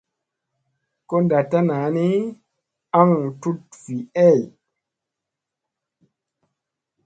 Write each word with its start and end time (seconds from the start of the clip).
Ko 1.07 1.15
ndatta 1.25 1.59
naa 1.67 1.87
ni 1.95 2.05
aŋ 2.99 3.09
tut 3.41 3.61
vii 3.83 4.05
ey. 4.29 4.41